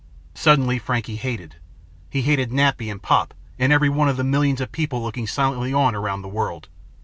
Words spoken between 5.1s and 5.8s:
silently